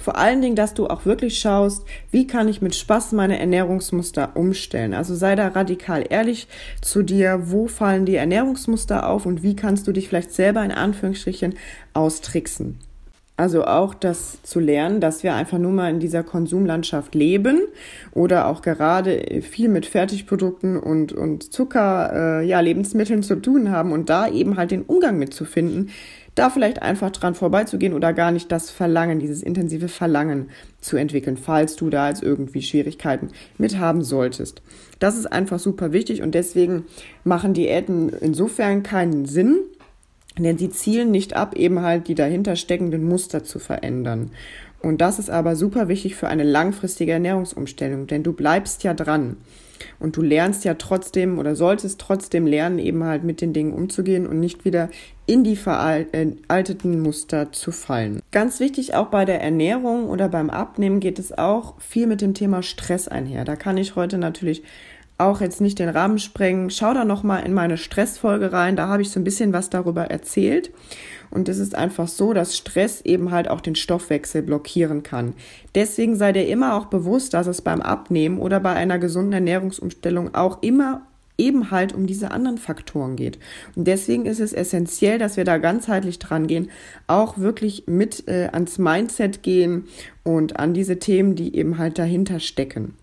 [0.00, 4.30] Vor allen Dingen, dass du auch wirklich schaust, wie kann ich mit Spaß meine Ernährungsmuster
[4.34, 4.94] umstellen.
[4.94, 6.48] Also sei da radikal ehrlich
[6.80, 10.72] zu dir, wo fallen die Ernährungsmuster auf und wie kannst du dich vielleicht selber in
[10.72, 11.54] Anführungsstrichen
[11.92, 12.78] austricksen.
[13.40, 17.60] Also auch das zu lernen, dass wir einfach nur mal in dieser Konsumlandschaft leben
[18.12, 23.92] oder auch gerade viel mit Fertigprodukten und, und Zucker, äh, ja, Lebensmitteln zu tun haben
[23.92, 25.88] und da eben halt den Umgang mitzufinden,
[26.34, 31.36] da vielleicht einfach dran vorbeizugehen oder gar nicht das Verlangen, dieses intensive Verlangen zu entwickeln,
[31.36, 34.62] falls du da jetzt irgendwie Schwierigkeiten mit haben solltest.
[34.98, 36.84] Das ist einfach super wichtig und deswegen
[37.24, 39.58] machen Diäten insofern keinen Sinn,
[40.38, 44.30] denn sie zielen nicht ab, eben halt die dahinter steckenden Muster zu verändern.
[44.82, 49.36] Und das ist aber super wichtig für eine langfristige Ernährungsumstellung, denn du bleibst ja dran.
[49.98, 54.26] Und du lernst ja trotzdem oder solltest trotzdem lernen, eben halt mit den Dingen umzugehen
[54.26, 54.90] und nicht wieder
[55.24, 58.20] in die veralteten Muster zu fallen.
[58.30, 62.34] Ganz wichtig auch bei der Ernährung oder beim Abnehmen geht es auch viel mit dem
[62.34, 63.44] Thema Stress einher.
[63.44, 64.62] Da kann ich heute natürlich
[65.20, 66.70] auch jetzt nicht den Rahmen sprengen.
[66.70, 69.70] Schau da noch mal in meine Stressfolge rein, da habe ich so ein bisschen was
[69.70, 70.70] darüber erzählt.
[71.30, 75.34] Und es ist einfach so, dass Stress eben halt auch den Stoffwechsel blockieren kann.
[75.74, 80.34] Deswegen sei dir immer auch bewusst, dass es beim Abnehmen oder bei einer gesunden Ernährungsumstellung
[80.34, 81.02] auch immer
[81.40, 83.38] eben halt um diese anderen Faktoren geht.
[83.74, 86.70] Und deswegen ist es essentiell, dass wir da ganzheitlich dran gehen,
[87.06, 89.84] auch wirklich mit äh, ans Mindset gehen
[90.22, 92.94] und an diese Themen, die eben halt dahinter stecken.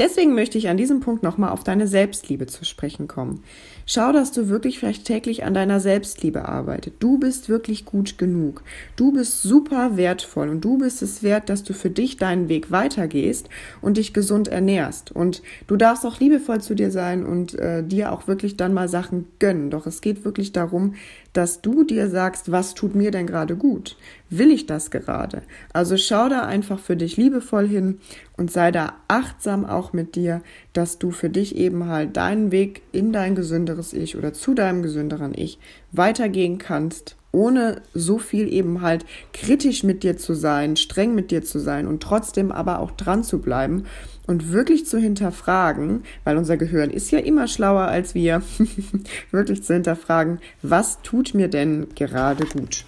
[0.00, 3.44] Deswegen möchte ich an diesem Punkt nochmal auf deine Selbstliebe zu sprechen kommen.
[3.92, 6.94] Schau, dass du wirklich vielleicht täglich an deiner Selbstliebe arbeitest.
[7.00, 8.62] Du bist wirklich gut genug.
[8.94, 12.70] Du bist super wertvoll und du bist es wert, dass du für dich deinen Weg
[12.70, 13.48] weitergehst
[13.80, 15.10] und dich gesund ernährst.
[15.10, 18.88] Und du darfst auch liebevoll zu dir sein und äh, dir auch wirklich dann mal
[18.88, 19.70] Sachen gönnen.
[19.70, 20.94] Doch es geht wirklich darum,
[21.32, 23.96] dass du dir sagst, was tut mir denn gerade gut?
[24.30, 25.42] Will ich das gerade?
[25.72, 27.98] Also schau da einfach für dich liebevoll hin
[28.36, 32.82] und sei da achtsam auch mit dir, dass du für dich eben halt deinen Weg
[32.92, 35.58] in dein gesünderes Ich oder zu deinem gesünderen Ich
[35.92, 41.42] weitergehen kannst, ohne so viel eben halt kritisch mit dir zu sein, streng mit dir
[41.42, 43.84] zu sein und trotzdem aber auch dran zu bleiben
[44.26, 48.42] und wirklich zu hinterfragen, weil unser Gehirn ist ja immer schlauer als wir,
[49.30, 52.84] wirklich zu hinterfragen, was tut mir denn gerade gut?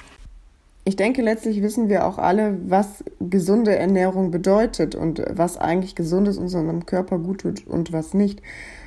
[0.85, 6.39] ich denke, letztlich wissen wir auch alle, was gesunde Ernährung bedeutet und was eigentlich gesundes
[6.39, 8.43] unserem Körper gut tut und was nicht.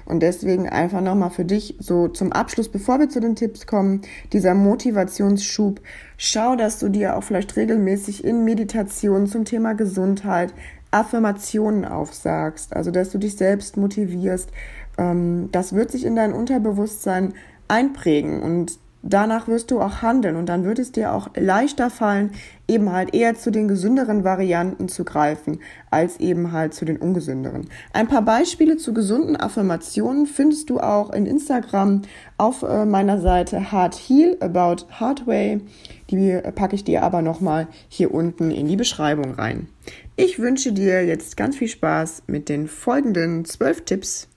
[0.05, 4.01] Und deswegen einfach nochmal für dich so zum Abschluss, bevor wir zu den Tipps kommen,
[4.33, 5.81] dieser Motivationsschub.
[6.17, 10.53] Schau, dass du dir auch vielleicht regelmäßig in Meditation zum Thema Gesundheit
[10.91, 14.49] Affirmationen aufsagst, also dass du dich selbst motivierst.
[14.97, 17.33] Ähm, das wird sich in dein Unterbewusstsein
[17.67, 22.31] einprägen und danach wirst du auch handeln und dann wird es dir auch leichter fallen,
[22.67, 25.59] eben halt eher zu den gesünderen Varianten zu greifen,
[25.91, 27.69] als eben halt zu den ungesünderen.
[27.93, 32.01] Ein paar Beispiele zu gesunden Affirmationen findest du auch in Instagram
[32.37, 35.61] auf äh, meiner Seite Hard Heal About Hardway.
[36.09, 39.67] Die packe ich dir aber nochmal hier unten in die Beschreibung rein.
[40.15, 44.27] Ich wünsche dir jetzt ganz viel Spaß mit den folgenden zwölf Tipps.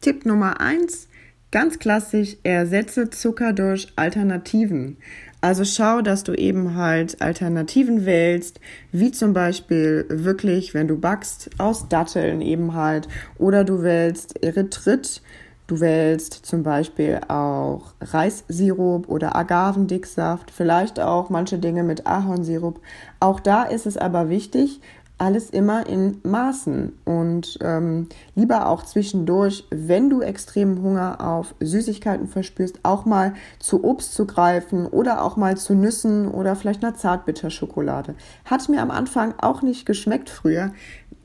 [0.00, 1.09] Tipp Nummer eins
[1.52, 4.98] Ganz klassisch, ersetze Zucker durch Alternativen.
[5.40, 8.60] Also schau, dass du eben halt Alternativen wählst,
[8.92, 15.22] wie zum Beispiel wirklich, wenn du backst, aus Datteln eben halt, oder du wählst Erythrit,
[15.66, 22.80] du wählst zum Beispiel auch Reissirup oder Agavendicksaft, vielleicht auch manche Dinge mit Ahornsirup.
[23.18, 24.80] Auch da ist es aber wichtig,
[25.20, 32.26] alles immer in Maßen und ähm, lieber auch zwischendurch, wenn du extremen Hunger auf Süßigkeiten
[32.26, 36.94] verspürst, auch mal zu Obst zu greifen oder auch mal zu Nüssen oder vielleicht einer
[36.94, 38.14] Zartbitterschokolade.
[38.46, 40.72] Hat mir am Anfang auch nicht geschmeckt früher.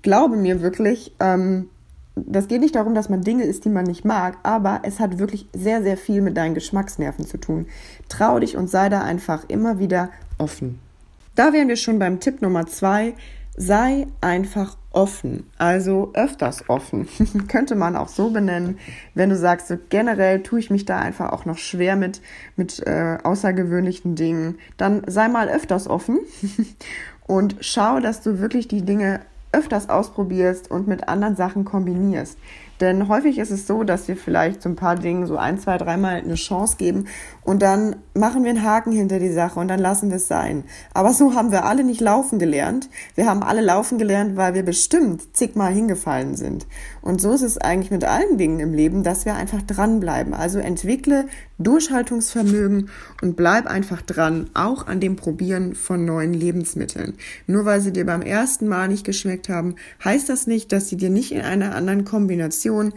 [0.02, 1.70] Glaube mir wirklich, ähm,
[2.16, 5.20] das geht nicht darum, dass man Dinge isst, die man nicht mag, aber es hat
[5.20, 7.68] wirklich sehr, sehr viel mit deinen Geschmacksnerven zu tun.
[8.10, 10.80] Trau dich und sei da einfach immer wieder offen.
[11.36, 13.14] Da wären wir schon beim Tipp Nummer zwei
[13.58, 17.08] sei einfach offen, also öfters offen,
[17.48, 18.78] könnte man auch so benennen,
[19.14, 22.22] wenn du sagst, so generell tue ich mich da einfach auch noch schwer mit,
[22.56, 26.20] mit äh, außergewöhnlichen Dingen, dann sei mal öfters offen.
[27.28, 32.38] Und schau, dass du wirklich die Dinge öfters ausprobierst und mit anderen Sachen kombinierst.
[32.82, 35.78] Denn häufig ist es so, dass wir vielleicht so ein paar Dingen so ein, zwei,
[35.78, 37.06] dreimal eine Chance geben
[37.44, 40.64] und dann machen wir einen Haken hinter die Sache und dann lassen wir es sein.
[40.94, 42.90] Aber so haben wir alle nicht laufen gelernt.
[43.16, 46.68] Wir haben alle laufen gelernt, weil wir bestimmt zigmal hingefallen sind.
[47.02, 50.34] Und so ist es eigentlich mit allen Dingen im Leben, dass wir einfach dranbleiben.
[50.34, 52.90] Also entwickle Durchhaltungsvermögen
[53.22, 57.14] und bleib einfach dran, auch an dem Probieren von neuen Lebensmitteln.
[57.48, 60.98] Nur weil sie dir beim ersten Mal nicht geschmeckt haben, heißt das nicht, dass sie
[60.98, 62.94] dir nicht in einer anderen Kombination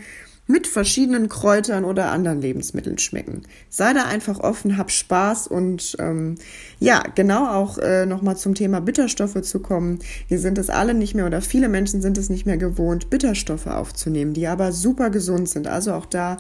[0.49, 3.43] mit verschiedenen Kräutern oder anderen Lebensmitteln schmecken.
[3.69, 6.37] Sei da einfach offen, hab Spaß und ähm,
[6.81, 9.99] ja, genau auch äh, nochmal zum Thema Bitterstoffe zu kommen.
[10.27, 13.67] Wir sind es alle nicht mehr oder viele Menschen sind es nicht mehr gewohnt, Bitterstoffe
[13.67, 15.69] aufzunehmen, die aber super gesund sind.
[15.69, 16.39] Also auch da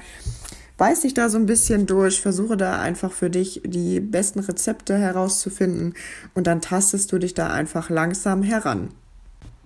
[0.78, 4.96] beiß dich da so ein bisschen durch, versuche da einfach für dich die besten Rezepte
[4.96, 5.92] herauszufinden
[6.34, 8.88] und dann tastest du dich da einfach langsam heran.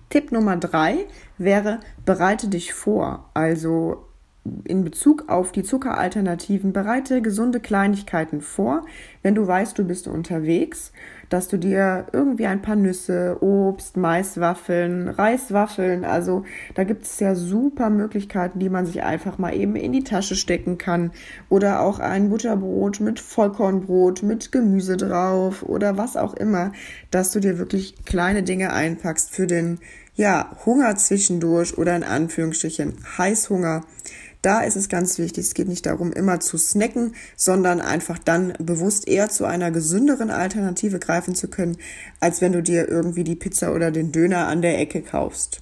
[0.09, 1.05] Tipp Nummer drei
[1.37, 3.29] wäre, bereite dich vor.
[3.33, 4.05] Also
[4.65, 8.85] in Bezug auf die Zuckeralternativen, bereite gesunde Kleinigkeiten vor,
[9.21, 10.91] wenn du weißt, du bist unterwegs,
[11.33, 16.43] dass du dir irgendwie ein paar Nüsse, Obst, Maiswaffeln, Reiswaffeln, also
[16.75, 20.35] da gibt es ja super Möglichkeiten, die man sich einfach mal eben in die Tasche
[20.35, 21.09] stecken kann.
[21.49, 26.71] Oder auch ein Butterbrot mit Vollkornbrot, mit Gemüse drauf oder was auch immer,
[27.09, 29.79] dass du dir wirklich kleine Dinge einpackst für den
[30.13, 33.81] ja, Hunger zwischendurch oder in Anführungsstrichen Heißhunger,
[34.43, 38.53] da ist es ganz wichtig, es geht nicht darum, immer zu snacken, sondern einfach dann
[38.59, 41.77] bewusst eher zu einer gesünderen Alternative greifen zu können,
[42.19, 45.61] als wenn du dir irgendwie die Pizza oder den Döner an der Ecke kaufst.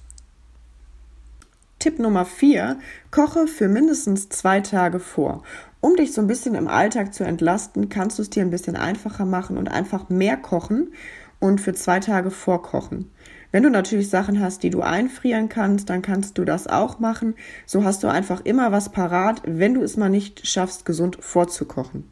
[1.78, 2.78] Tipp Nummer 4.
[3.10, 5.42] Koche für mindestens zwei Tage vor.
[5.80, 8.76] Um dich so ein bisschen im Alltag zu entlasten, kannst du es dir ein bisschen
[8.76, 10.92] einfacher machen und einfach mehr kochen
[11.40, 13.10] und für zwei Tage vorkochen.
[13.52, 17.34] Wenn du natürlich Sachen hast, die du einfrieren kannst, dann kannst du das auch machen.
[17.66, 22.10] So hast du einfach immer was parat, wenn du es mal nicht schaffst, gesund vorzukochen.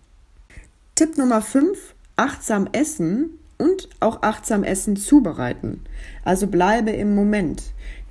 [0.95, 5.83] Tipp Nummer 5, achtsam essen und auch achtsam Essen zubereiten.
[6.25, 7.63] Also bleibe im Moment.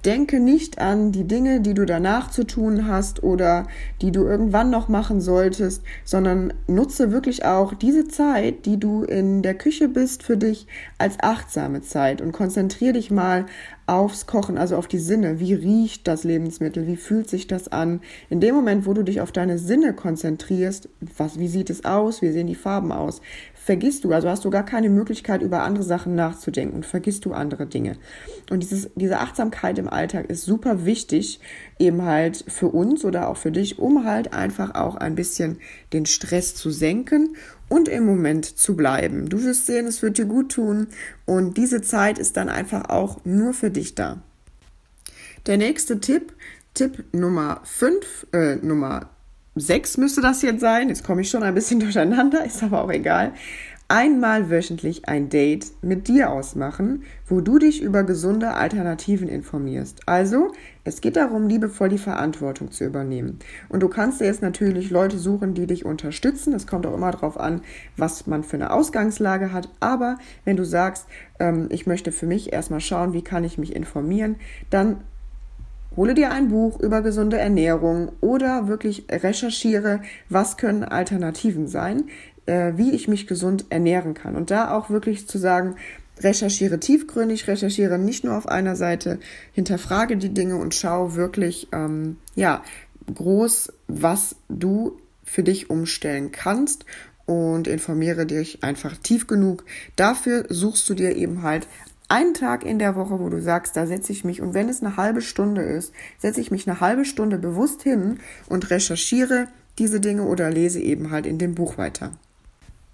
[0.05, 3.67] Denke nicht an die Dinge, die du danach zu tun hast oder
[4.01, 9.41] die du irgendwann noch machen solltest, sondern nutze wirklich auch diese Zeit, die du in
[9.41, 13.45] der Küche bist, für dich als achtsame Zeit und konzentriere dich mal
[13.89, 15.39] aufs Kochen, also auf die Sinne.
[15.39, 16.85] Wie riecht das Lebensmittel?
[16.85, 18.01] Wie fühlt sich das an?
[18.29, 22.21] In dem Moment, wo du dich auf deine Sinne konzentrierst, was, wie sieht es aus?
[22.21, 23.21] Wie sehen die Farben aus?
[23.69, 27.33] Vergisst du, also hast du gar keine Möglichkeit, über andere Sachen nachzudenken und vergisst du
[27.33, 27.97] andere Dinge.
[28.49, 31.39] Und dieses, diese Achtsamkeit im Alltag ist super wichtig,
[31.77, 35.59] eben halt für uns oder auch für dich, um halt einfach auch ein bisschen
[35.93, 37.35] den Stress zu senken
[37.67, 39.29] und im Moment zu bleiben.
[39.29, 40.87] Du wirst sehen, es wird dir gut tun
[41.27, 44.23] und diese Zeit ist dann einfach auch nur für dich da.
[45.45, 46.33] Der nächste Tipp,
[46.73, 49.11] Tipp Nummer 5, äh, Nummer
[49.59, 50.89] 6 müsste das jetzt sein.
[50.89, 53.33] Jetzt komme ich schon ein bisschen durcheinander, ist aber auch egal
[53.89, 60.07] einmal wöchentlich ein Date mit dir ausmachen, wo du dich über gesunde Alternativen informierst.
[60.07, 63.39] Also, es geht darum, liebevoll die Verantwortung zu übernehmen.
[63.67, 66.53] Und du kannst dir jetzt natürlich Leute suchen, die dich unterstützen.
[66.53, 67.61] Es kommt auch immer darauf an,
[67.97, 69.69] was man für eine Ausgangslage hat.
[69.79, 71.07] Aber wenn du sagst,
[71.39, 74.35] ähm, ich möchte für mich erstmal schauen, wie kann ich mich informieren,
[74.69, 74.97] dann
[75.99, 82.05] Hole dir ein Buch über gesunde Ernährung oder wirklich recherchiere, was können Alternativen sein
[82.49, 84.35] äh, wie ich mich gesund ernähren kann.
[84.35, 85.75] Und da auch wirklich zu sagen,
[86.19, 89.19] recherchiere tiefgründig, recherchiere nicht nur auf einer Seite,
[89.53, 92.63] hinterfrage die Dinge und schau wirklich, ähm, ja,
[93.13, 96.85] groß, was du für dich umstellen kannst
[97.25, 99.63] und informiere dich einfach tief genug.
[99.95, 101.67] Dafür suchst du dir eben halt
[102.09, 104.81] einen Tag in der Woche, wo du sagst, da setze ich mich und wenn es
[104.81, 109.99] eine halbe Stunde ist, setze ich mich eine halbe Stunde bewusst hin und recherchiere diese
[109.99, 112.11] Dinge oder lese eben halt in dem Buch weiter.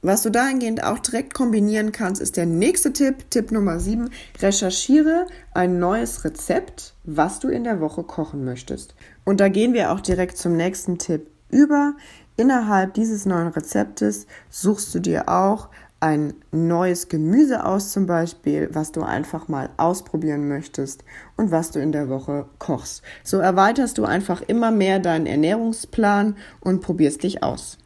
[0.02, 4.12] Was du dahingehend auch direkt kombinieren kannst, ist der nächste Tipp, Tipp Nummer 7.
[4.40, 8.94] Recherchiere ein neues Rezept, was du in der Woche kochen möchtest.
[9.24, 11.96] Und da gehen wir auch direkt zum nächsten Tipp über.
[12.38, 18.92] Innerhalb dieses neuen Rezeptes suchst du dir auch ein neues Gemüse aus, zum Beispiel, was
[18.92, 21.04] du einfach mal ausprobieren möchtest
[21.38, 23.02] und was du in der Woche kochst.
[23.24, 27.78] So erweiterst du einfach immer mehr deinen Ernährungsplan und probierst dich aus.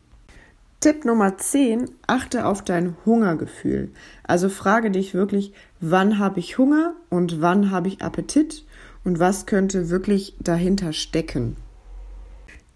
[0.80, 3.92] Tipp Nummer 10, achte auf dein Hungergefühl.
[4.24, 8.66] Also frage dich wirklich, wann habe ich Hunger und wann habe ich Appetit
[9.04, 11.58] und was könnte wirklich dahinter stecken.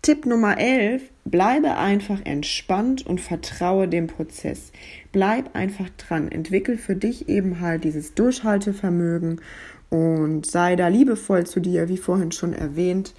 [0.03, 4.73] Tipp Nummer 11, bleibe einfach entspannt und vertraue dem Prozess.
[5.13, 9.39] Bleib einfach dran, entwickel für dich eben halt dieses Durchhaltevermögen
[9.89, 13.13] und sei da liebevoll zu dir, wie vorhin schon erwähnt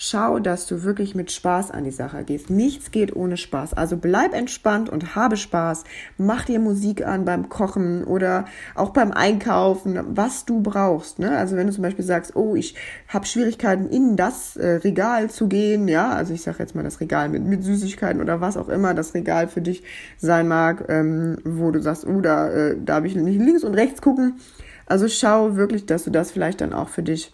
[0.00, 2.50] schau, dass du wirklich mit Spaß an die Sache gehst.
[2.50, 3.74] Nichts geht ohne Spaß.
[3.74, 5.82] Also bleib entspannt und habe Spaß.
[6.16, 8.44] Mach dir Musik an beim Kochen oder
[8.76, 11.18] auch beim Einkaufen, was du brauchst.
[11.18, 11.36] Ne?
[11.36, 12.76] Also wenn du zum Beispiel sagst, oh, ich
[13.08, 17.00] habe Schwierigkeiten in das äh, Regal zu gehen, ja, also ich sage jetzt mal das
[17.00, 19.82] Regal mit, mit Süßigkeiten oder was auch immer das Regal für dich
[20.16, 24.00] sein mag, ähm, wo du sagst, oh, da äh, darf ich nicht links und rechts
[24.00, 24.38] gucken.
[24.86, 27.32] Also schau wirklich, dass du das vielleicht dann auch für dich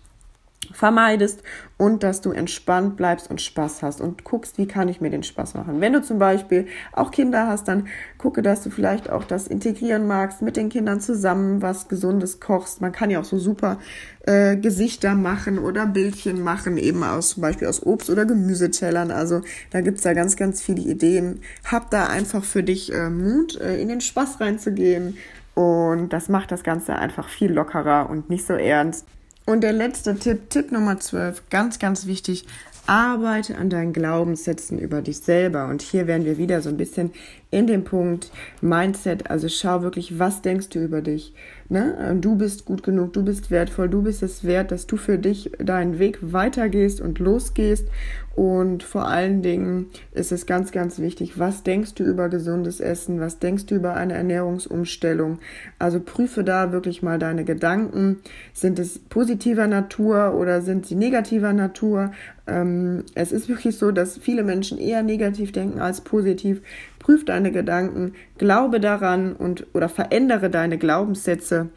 [0.73, 1.43] vermeidest
[1.77, 5.23] und dass du entspannt bleibst und Spaß hast und guckst, wie kann ich mir den
[5.23, 5.81] Spaß machen.
[5.81, 10.07] Wenn du zum Beispiel auch Kinder hast, dann gucke, dass du vielleicht auch das integrieren
[10.07, 12.81] magst, mit den Kindern zusammen was Gesundes kochst.
[12.81, 13.79] Man kann ja auch so super
[14.27, 19.11] äh, Gesichter machen oder Bildchen machen, eben aus zum Beispiel aus Obst- oder Gemüsetellern.
[19.11, 21.41] Also da gibt's da ganz, ganz viele Ideen.
[21.65, 25.17] Hab da einfach für dich äh, Mut, äh, in den Spaß reinzugehen.
[25.55, 29.07] Und das macht das Ganze einfach viel lockerer und nicht so ernst.
[29.47, 32.47] Und der letzte Tipp, Tipp Nummer 12, ganz, ganz wichtig,
[32.87, 35.67] arbeite an deinen Glaubenssätzen über dich selber.
[35.67, 37.13] Und hier wären wir wieder so ein bisschen
[37.51, 38.31] in dem Punkt
[38.61, 39.31] Mindset.
[39.31, 41.35] Also schau wirklich, was denkst du über dich?
[41.69, 42.17] Ne?
[42.21, 45.51] Du bist gut genug, du bist wertvoll, du bist es wert, dass du für dich
[45.59, 47.89] deinen Weg weitergehst und losgehst.
[48.37, 53.21] Und vor allen Dingen ist es ganz, ganz wichtig, was denkst du über gesundes Essen?
[53.21, 55.39] Was denkst du über eine Ernährungsumstellung?
[55.79, 58.19] Also prüfe da wirklich mal deine Gedanken.
[58.53, 62.11] Sind es positiver Natur oder sind sie negativer Natur?
[62.47, 66.61] Ähm, es ist wirklich so, dass viele Menschen eher negativ denken als positiv.
[67.05, 71.69] Prüf deine Gedanken, glaube daran und oder verändere deine Glaubenssätze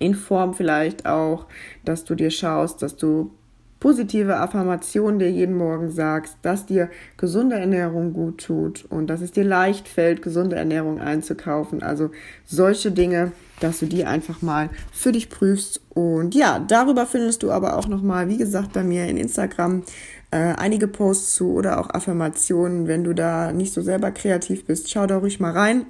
[0.00, 1.46] in Form vielleicht auch,
[1.84, 3.30] dass du dir schaust, dass du
[3.78, 9.30] positive Affirmationen dir jeden Morgen sagst, dass dir gesunde Ernährung gut tut und dass es
[9.30, 11.80] dir leicht fällt, gesunde Ernährung einzukaufen.
[11.84, 12.10] Also
[12.44, 15.80] solche Dinge, dass du die einfach mal für dich prüfst.
[15.90, 19.84] Und ja, darüber findest du aber auch nochmal, wie gesagt, bei mir in Instagram
[20.30, 22.86] äh, einige Posts zu oder auch Affirmationen.
[22.86, 25.86] Wenn du da nicht so selber kreativ bist, schau da ruhig mal rein.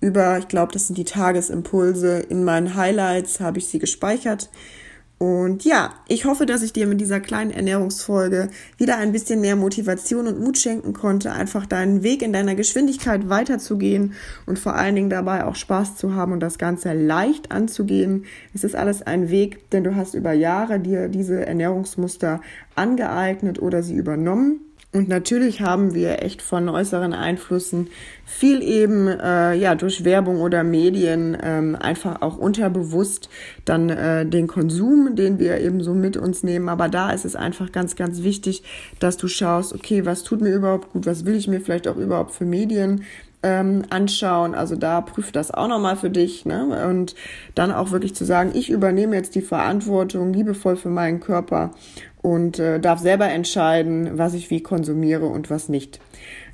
[0.00, 2.18] Über, ich glaube, das sind die Tagesimpulse.
[2.20, 4.50] In meinen Highlights habe ich sie gespeichert.
[5.18, 9.56] Und ja, ich hoffe, dass ich dir mit dieser kleinen Ernährungsfolge wieder ein bisschen mehr
[9.56, 14.12] Motivation und Mut schenken konnte, einfach deinen Weg in deiner Geschwindigkeit weiterzugehen
[14.44, 18.26] und vor allen Dingen dabei auch Spaß zu haben und das Ganze leicht anzugehen.
[18.52, 22.42] Es ist alles ein Weg, denn du hast über Jahre dir diese Ernährungsmuster
[22.74, 24.65] angeeignet oder sie übernommen.
[24.96, 27.88] Und natürlich haben wir echt von äußeren Einflüssen
[28.24, 33.28] viel eben äh, ja durch Werbung oder Medien ähm, einfach auch unterbewusst
[33.66, 36.70] dann äh, den Konsum, den wir eben so mit uns nehmen.
[36.70, 38.62] Aber da ist es einfach ganz, ganz wichtig,
[38.98, 41.96] dass du schaust, okay, was tut mir überhaupt gut, was will ich mir vielleicht auch
[41.96, 43.02] überhaupt für Medien
[43.42, 44.54] ähm, anschauen.
[44.54, 46.46] Also da prüft das auch nochmal für dich.
[46.46, 46.86] Ne?
[46.88, 47.14] Und
[47.54, 51.72] dann auch wirklich zu sagen, ich übernehme jetzt die Verantwortung liebevoll für meinen Körper
[52.26, 56.00] und äh, darf selber entscheiden, was ich wie konsumiere und was nicht.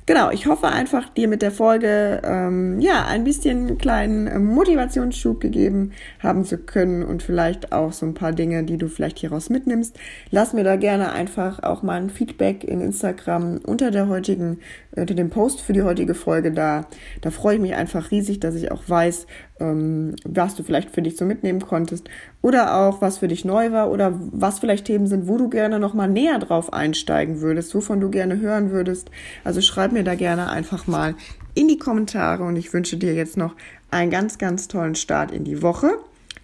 [0.05, 5.39] Genau, ich hoffe einfach, dir mit der Folge ähm, ja ein bisschen kleinen äh, Motivationsschub
[5.39, 9.49] gegeben haben zu können und vielleicht auch so ein paar Dinge, die du vielleicht hieraus
[9.49, 9.97] mitnimmst.
[10.29, 14.59] Lass mir da gerne einfach auch mal ein Feedback in Instagram unter der heutigen,
[14.95, 16.85] unter dem Post für die heutige Folge da.
[17.21, 19.27] Da freue ich mich einfach riesig, dass ich auch weiß,
[19.59, 22.09] ähm, was du vielleicht für dich so mitnehmen konntest
[22.41, 25.79] oder auch was für dich neu war oder was vielleicht Themen sind, wo du gerne
[25.79, 29.09] noch mal näher drauf einsteigen würdest, wovon du gerne hören würdest.
[29.43, 31.15] Also schreib mir da gerne einfach mal
[31.55, 33.55] in die Kommentare und ich wünsche dir jetzt noch
[33.91, 35.91] einen ganz, ganz tollen Start in die Woche.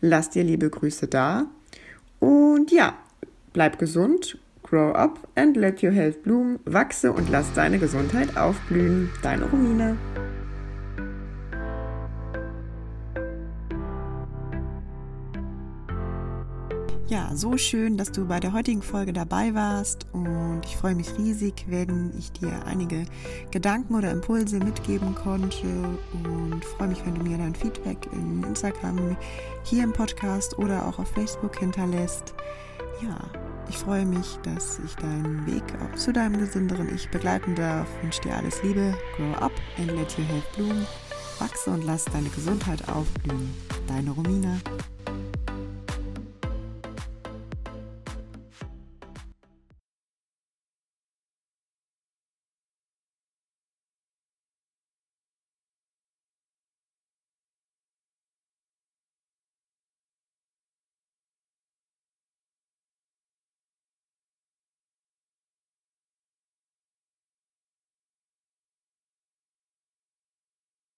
[0.01, 1.45] Lass dir liebe Grüße da
[2.19, 2.93] und ja,
[3.53, 4.37] bleib gesund,
[4.69, 9.09] grow up and let your health bloom, wachse und lass deine Gesundheit aufblühen.
[9.23, 9.97] Deine Romina.
[17.07, 21.17] Ja, so schön, dass du bei der heutigen Folge dabei warst und ich freue mich
[21.17, 23.05] riesig, wenn ich dir einige
[23.49, 25.65] Gedanken oder Impulse mitgeben konnte
[26.23, 29.17] und freue mich, wenn du mir dein Feedback in Instagram,
[29.63, 32.35] hier im Podcast oder auch auf Facebook hinterlässt.
[33.01, 33.17] Ja,
[33.69, 35.63] ich freue mich, dass ich deinen Weg
[35.95, 37.87] zu deinem gesünderen Ich begleiten darf.
[38.01, 40.85] Wünsche dir alles Liebe, grow up and let your health bloom.
[41.39, 43.53] Wachse und lass deine Gesundheit aufblühen.
[43.87, 44.57] Deine Romina.